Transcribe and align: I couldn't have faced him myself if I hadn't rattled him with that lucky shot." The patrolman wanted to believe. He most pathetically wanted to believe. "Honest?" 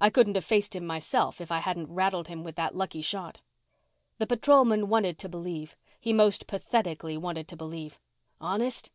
I 0.00 0.10
couldn't 0.10 0.34
have 0.34 0.44
faced 0.44 0.74
him 0.74 0.84
myself 0.84 1.40
if 1.40 1.52
I 1.52 1.58
hadn't 1.58 1.94
rattled 1.94 2.26
him 2.26 2.42
with 2.42 2.56
that 2.56 2.74
lucky 2.74 3.00
shot." 3.00 3.40
The 4.18 4.26
patrolman 4.26 4.88
wanted 4.88 5.20
to 5.20 5.28
believe. 5.28 5.76
He 6.00 6.12
most 6.12 6.48
pathetically 6.48 7.16
wanted 7.16 7.46
to 7.46 7.56
believe. 7.56 8.00
"Honest?" 8.40 8.90